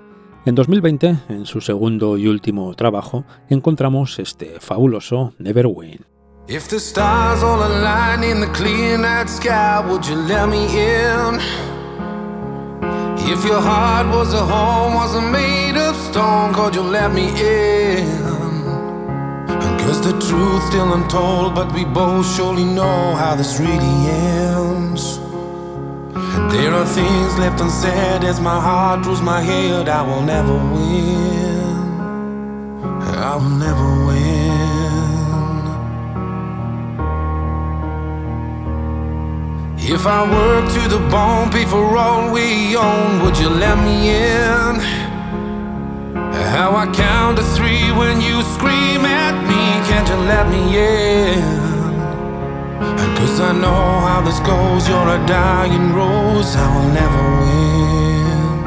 En 0.45 0.55
2020, 0.55 1.19
en 1.29 1.45
su 1.45 1.61
segundo 1.61 2.17
y 2.17 2.27
último 2.27 2.73
trabajo, 2.73 3.23
encontramos 3.49 4.17
este 4.17 4.59
fabuloso 4.59 5.35
Neverwin. 5.37 6.05
If 6.47 6.67
the 6.67 6.77
stars 6.77 7.43
all 7.43 7.61
in 8.23 8.41
the 8.41 8.51
clear 8.51 8.97
night 8.97 9.29
sky, 9.29 9.79
would 9.87 10.03
you 10.03 10.15
let 10.27 10.47
me 10.47 10.65
in? 10.65 11.82
If 13.25 13.45
your 13.45 13.61
heart 13.61 14.07
was 14.07 14.33
a 14.33 14.45
home, 14.45 14.95
wasn't 14.95 15.31
made 15.31 15.77
of 15.77 15.95
stone, 15.95 16.53
could 16.53 16.75
you 16.75 16.81
let 16.81 17.13
me 17.13 17.27
in? 17.29 18.23
Cause 19.79 20.01
the 20.01 20.11
truth's 20.27 20.67
still 20.67 20.93
untold, 20.93 21.55
but 21.55 21.71
we 21.73 21.85
both 21.85 22.25
surely 22.35 22.65
know 22.65 23.15
how 23.15 23.35
this 23.35 23.59
really 23.59 23.95
ends. 24.09 25.19
There 26.51 26.73
are 26.73 26.85
things 26.85 27.37
left 27.39 27.61
unsaid 27.61 28.23
as 28.23 28.39
my 28.39 28.59
heart 28.59 29.03
draws 29.03 29.21
my 29.21 29.41
head. 29.41 29.87
I 29.89 30.01
will 30.01 30.21
never 30.21 30.53
win. 30.53 31.63
I 33.31 33.35
will 33.35 33.57
never 33.65 34.05
win. 34.05 34.72
If 39.85 40.07
I 40.07 40.23
work 40.23 40.71
to 40.75 40.87
the 40.87 40.99
bone, 41.09 41.51
pay 41.51 41.65
for 41.65 41.97
all 41.97 42.31
we 42.31 42.73
own, 42.73 43.21
would 43.21 43.37
you 43.37 43.49
let 43.49 43.77
me 43.83 44.11
in? 44.11 44.79
How 46.55 46.73
I 46.73 46.85
count 46.87 47.37
to 47.37 47.43
three 47.43 47.91
when 47.91 48.21
you 48.21 48.43
scream 48.55 49.03
at 49.03 49.35
me, 49.43 49.83
can't 49.89 50.07
you 50.07 50.15
let 50.15 50.47
me 50.47 50.77
in? 50.77 51.41
Cause 53.17 53.41
I 53.41 53.51
know 53.51 53.99
how 54.07 54.21
this 54.21 54.39
goes, 54.39 54.87
you're 54.87 55.09
a 55.09 55.19
dying 55.27 55.91
rose, 55.93 56.55
I 56.55 56.67
will 56.75 56.89
never 56.93 57.23
win. 57.41 58.63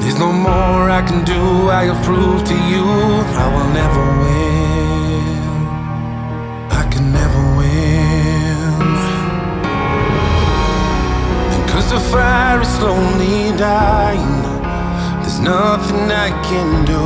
There's 0.00 0.18
no 0.18 0.32
more 0.32 0.90
I 0.90 1.02
can 1.02 1.24
do, 1.24 1.70
I 1.70 1.86
have 1.90 2.04
proved 2.04 2.46
to 2.46 2.54
you, 2.54 2.84
I 2.84 3.46
will 3.52 3.70
never 3.74 4.04
win. 4.22 4.57
Fire 12.12 12.60
is 12.62 12.68
slowly 12.78 13.52
dying, 13.58 14.42
there's 15.20 15.40
nothing 15.40 16.10
I 16.10 16.30
can 16.48 16.84
do. 16.84 17.04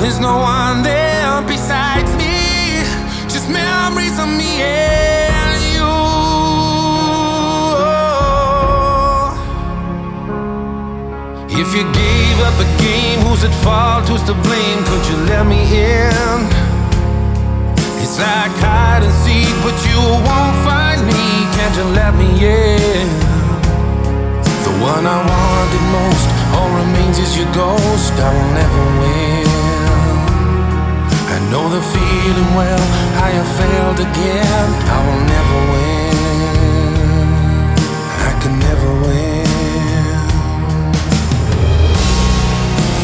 There's 0.00 0.20
no 0.20 0.36
one 0.38 0.82
there 0.82 1.40
besides 1.42 2.12
me, 2.16 2.84
just 3.32 3.48
memories 3.48 4.18
of 4.18 4.28
me 4.28 4.60
and 4.60 5.56
you. 5.72 5.94
If 11.60 11.68
you 11.74 11.84
gave 11.92 12.36
up 12.46 12.54
the 12.62 12.68
game, 12.84 13.20
who's 13.24 13.42
at 13.42 13.54
fault? 13.64 14.06
Who's 14.08 14.22
to 14.24 14.34
blame? 14.46 14.80
Could 14.84 15.04
you 15.10 15.18
let 15.32 15.46
me 15.46 15.62
in? 15.64 16.40
It's 18.02 18.18
like 18.18 18.52
hide 18.60 19.02
and 19.02 19.16
seek, 19.24 19.48
but 19.64 19.76
you 19.88 20.00
won't 20.28 20.56
find 20.68 21.00
me. 21.06 21.24
Can't 21.56 21.74
you 21.76 21.86
let 21.96 22.14
me 22.14 22.28
in? 22.44 23.25
One 24.80 25.06
I 25.06 25.18
wanted 25.24 25.84
most, 25.98 26.28
all 26.54 26.70
remains 26.76 27.18
is 27.18 27.36
your 27.36 27.50
ghost. 27.52 28.12
I 28.12 28.28
will 28.36 28.52
never 28.60 28.82
win. 29.00 29.46
I 31.32 31.38
know 31.50 31.68
the 31.68 31.80
feeling 31.80 32.50
well. 32.54 32.84
I 33.26 33.28
have 33.38 33.50
failed 33.56 34.00
again. 34.00 34.68
I 34.96 34.98
will 35.06 35.22
never 35.34 35.58
win. 35.72 36.16
I 38.28 38.32
can 38.42 38.54
never 38.68 38.90
win. 39.04 39.46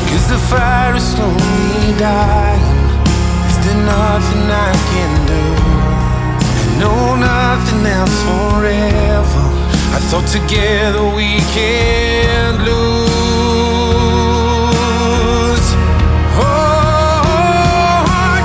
Cause 0.08 0.26
the 0.28 0.40
fire 0.52 0.94
is 0.94 1.06
slowly 1.14 1.92
dying. 1.98 2.84
Is 3.48 3.56
there 3.64 3.80
nothing 3.96 4.44
I 4.68 4.72
can 4.92 5.12
do? 5.32 5.44
I 6.60 6.66
know 6.80 7.16
nothing 7.16 7.86
else 7.86 8.18
forever. 8.28 9.51
I 9.94 9.98
thought 10.08 10.26
together 10.26 11.04
we 11.14 11.40
can't 11.56 12.58
lose. 12.68 12.86
Oh, 16.40 17.22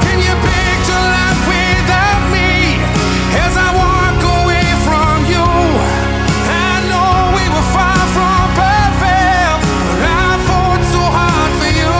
can 0.04 0.20
you 0.28 0.36
picture 0.52 1.04
life 1.16 1.42
without 1.52 2.22
me 2.36 2.52
as 3.46 3.54
I 3.56 3.70
walk 3.84 4.20
away 4.38 4.68
from 4.88 5.18
you? 5.34 5.48
I 6.64 6.84
know 6.92 7.12
we 7.38 7.44
were 7.54 7.68
far 7.76 8.04
from 8.16 8.48
perfect, 8.60 9.60
but 9.88 10.02
I 10.04 10.32
fought 10.48 10.84
so 10.94 11.02
hard 11.18 11.52
for 11.60 11.72
you. 11.82 11.96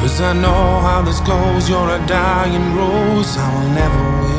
Cause 0.00 0.16
I 0.20 0.32
know 0.44 0.64
how 0.86 1.00
this 1.02 1.20
goes, 1.20 1.68
you're 1.68 1.90
a 1.98 2.00
dying 2.06 2.66
rose, 2.74 3.36
I 3.36 3.38
will 3.54 3.70
never 3.80 4.04
win. 4.22 4.29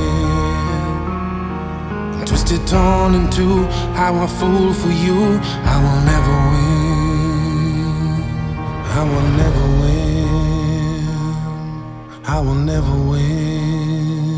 I'm 2.52 2.58
twisted, 2.58 2.68
torn 2.68 3.16
in 3.16 3.30
two, 3.30 3.66
how 3.96 4.14
I 4.16 4.28
fool 4.28 4.74
for 4.74 4.90
you, 4.90 5.40
I 5.64 5.78
will 5.84 6.02
never 6.06 6.36
win. 6.52 7.82
I 8.94 9.04
will 9.04 9.30
never 9.38 9.66
win. 9.82 10.28
I 12.26 12.40
will 12.42 12.56
never 12.56 12.96
win. 13.10 14.36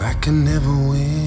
I 0.00 0.14
can 0.20 0.44
never 0.44 0.70
win. 0.70 1.24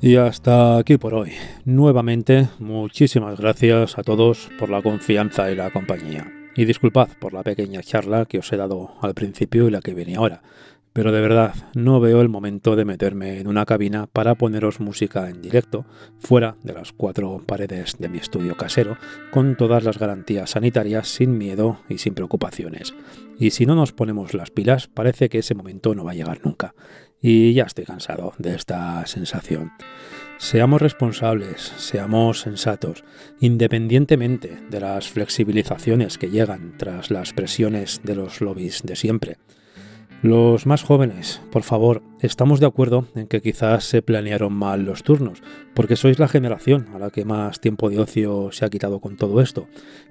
Y 0.00 0.16
hasta 0.16 0.78
aquí 0.78 0.98
por 0.98 1.14
hoy. 1.14 1.32
Nuevamente, 1.64 2.48
muchísimas 2.58 3.38
gracias 3.38 3.96
a 3.96 4.02
todos 4.02 4.50
por 4.58 4.68
la 4.68 4.82
confianza 4.82 5.48
y 5.52 5.54
la 5.54 5.70
compañía. 5.70 6.41
Y 6.54 6.64
disculpad 6.64 7.08
por 7.18 7.32
la 7.32 7.42
pequeña 7.42 7.82
charla 7.82 8.26
que 8.26 8.38
os 8.38 8.52
he 8.52 8.56
dado 8.56 8.94
al 9.00 9.14
principio 9.14 9.68
y 9.68 9.70
la 9.70 9.80
que 9.80 9.94
viene 9.94 10.16
ahora. 10.16 10.42
Pero 10.92 11.10
de 11.10 11.22
verdad, 11.22 11.54
no 11.74 12.00
veo 12.00 12.20
el 12.20 12.28
momento 12.28 12.76
de 12.76 12.84
meterme 12.84 13.40
en 13.40 13.48
una 13.48 13.64
cabina 13.64 14.06
para 14.06 14.34
poneros 14.34 14.78
música 14.78 15.30
en 15.30 15.40
directo, 15.40 15.86
fuera 16.18 16.56
de 16.62 16.74
las 16.74 16.92
cuatro 16.92 17.42
paredes 17.46 17.96
de 17.98 18.10
mi 18.10 18.18
estudio 18.18 18.58
casero, 18.58 18.98
con 19.30 19.56
todas 19.56 19.84
las 19.84 19.98
garantías 19.98 20.50
sanitarias, 20.50 21.08
sin 21.08 21.38
miedo 21.38 21.80
y 21.88 21.96
sin 21.96 22.12
preocupaciones. 22.12 22.94
Y 23.38 23.52
si 23.52 23.64
no 23.64 23.74
nos 23.74 23.92
ponemos 23.92 24.34
las 24.34 24.50
pilas, 24.50 24.88
parece 24.88 25.30
que 25.30 25.38
ese 25.38 25.54
momento 25.54 25.94
no 25.94 26.04
va 26.04 26.10
a 26.10 26.14
llegar 26.14 26.40
nunca. 26.44 26.74
Y 27.22 27.54
ya 27.54 27.64
estoy 27.64 27.84
cansado 27.84 28.34
de 28.36 28.54
esta 28.54 29.06
sensación. 29.06 29.72
Seamos 30.42 30.82
responsables, 30.82 31.72
seamos 31.76 32.40
sensatos, 32.40 33.04
independientemente 33.38 34.58
de 34.70 34.80
las 34.80 35.08
flexibilizaciones 35.08 36.18
que 36.18 36.30
llegan 36.30 36.76
tras 36.78 37.12
las 37.12 37.32
presiones 37.32 38.00
de 38.02 38.16
los 38.16 38.40
lobbies 38.40 38.82
de 38.82 38.96
siempre. 38.96 39.36
Los 40.22 40.66
más 40.66 40.84
jóvenes, 40.84 41.42
por 41.50 41.64
favor, 41.64 42.00
estamos 42.20 42.60
de 42.60 42.66
acuerdo 42.66 43.08
en 43.16 43.26
que 43.26 43.42
quizás 43.42 43.82
se 43.82 44.02
planearon 44.02 44.52
mal 44.52 44.84
los 44.84 45.02
turnos, 45.02 45.42
porque 45.74 45.96
sois 45.96 46.20
la 46.20 46.28
generación 46.28 46.86
a 46.94 47.00
la 47.00 47.10
que 47.10 47.24
más 47.24 47.58
tiempo 47.58 47.90
de 47.90 47.98
ocio 47.98 48.50
se 48.52 48.64
ha 48.64 48.70
quitado 48.70 49.00
con 49.00 49.16
todo 49.16 49.40
esto, 49.40 49.66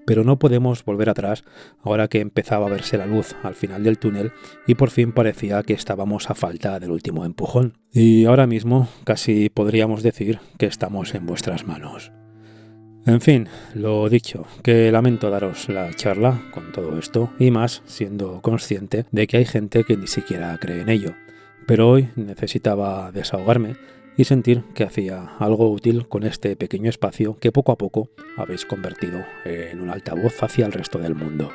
pero 0.05 0.25
no 0.25 0.37
podemos 0.37 0.83
volver 0.83 1.09
atrás 1.09 1.45
ahora 1.81 2.09
que 2.09 2.19
empezaba 2.19 2.67
a 2.67 2.69
verse 2.69 2.97
la 2.97 3.05
luz 3.05 3.37
al 3.41 3.55
final 3.55 3.85
del 3.85 3.99
túnel 3.99 4.33
y 4.67 4.75
por 4.75 4.89
fin 4.89 5.13
parecía 5.13 5.63
que 5.63 5.71
estábamos 5.71 6.29
a 6.29 6.35
falta 6.35 6.77
del 6.81 6.91
último 6.91 7.23
empujón. 7.23 7.77
Y 7.89 8.25
ahora 8.25 8.47
mismo 8.47 8.89
casi 9.05 9.49
podríamos 9.49 10.03
decir 10.03 10.39
que 10.57 10.65
estamos 10.65 11.15
en 11.15 11.25
vuestras 11.25 11.65
manos. 11.65 12.11
En 13.05 13.19
fin, 13.19 13.47
lo 13.73 14.07
dicho, 14.09 14.45
que 14.61 14.91
lamento 14.91 15.31
daros 15.31 15.69
la 15.69 15.91
charla 15.95 16.39
con 16.53 16.71
todo 16.71 16.99
esto 16.99 17.31
y 17.39 17.49
más 17.49 17.81
siendo 17.85 18.41
consciente 18.41 19.05
de 19.11 19.25
que 19.25 19.37
hay 19.37 19.45
gente 19.45 19.83
que 19.83 19.97
ni 19.97 20.05
siquiera 20.05 20.55
cree 20.59 20.81
en 20.81 20.89
ello. 20.89 21.15
Pero 21.65 21.89
hoy 21.89 22.09
necesitaba 22.15 23.11
desahogarme 23.11 23.75
y 24.17 24.25
sentir 24.25 24.63
que 24.75 24.83
hacía 24.83 25.35
algo 25.39 25.71
útil 25.71 26.07
con 26.07 26.23
este 26.23 26.55
pequeño 26.55 26.89
espacio 26.89 27.39
que 27.39 27.51
poco 27.51 27.71
a 27.71 27.77
poco 27.77 28.09
habéis 28.37 28.65
convertido 28.65 29.23
en 29.45 29.81
un 29.81 29.89
altavoz 29.89 30.43
hacia 30.43 30.67
el 30.67 30.71
resto 30.71 30.99
del 30.99 31.15
mundo. 31.15 31.51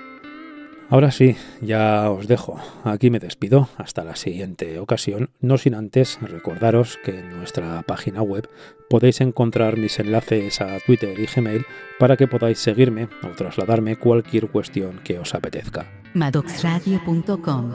Ahora 0.88 1.10
sí, 1.10 1.36
ya 1.60 2.10
os 2.10 2.28
dejo. 2.28 2.60
Aquí 2.84 3.10
me 3.10 3.18
despido 3.18 3.68
hasta 3.76 4.04
la 4.04 4.14
siguiente 4.14 4.78
ocasión, 4.78 5.30
no 5.40 5.58
sin 5.58 5.74
antes 5.74 6.18
recordaros 6.20 6.96
que 7.04 7.18
en 7.18 7.36
nuestra 7.36 7.82
página 7.82 8.22
web 8.22 8.48
podéis 8.88 9.20
encontrar 9.20 9.76
mis 9.78 9.98
enlaces 9.98 10.60
a 10.60 10.78
Twitter 10.86 11.18
y 11.18 11.26
Gmail 11.26 11.64
para 11.98 12.16
que 12.16 12.28
podáis 12.28 12.60
seguirme 12.60 13.08
o 13.24 13.34
trasladarme 13.34 13.96
cualquier 13.96 14.48
cuestión 14.48 15.00
que 15.02 15.18
os 15.18 15.34
apetezca. 15.34 15.86
madoxradio.com 16.14 17.72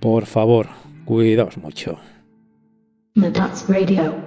Por 0.00 0.24
favor, 0.24 0.68
cuidaos 1.04 1.58
mucho. 1.58 1.98
Maddox 3.14 3.68
Radio. 3.68 4.23